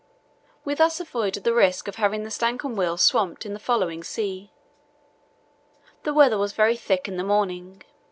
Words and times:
We 0.65 0.73
thus 0.73 0.99
avoided 0.99 1.43
the 1.43 1.53
risk 1.53 1.87
of 1.87 1.97
having 1.97 2.23
the 2.23 2.31
Stancomb 2.31 2.75
Wills 2.75 3.03
swamped 3.03 3.45
in 3.45 3.53
the 3.53 3.59
following 3.59 4.03
sea. 4.03 4.51
The 6.01 6.11
weather 6.15 6.39
was 6.39 6.53
very 6.53 6.75
thick 6.75 7.07
in 7.07 7.17
the 7.17 7.23
morning. 7.23 7.83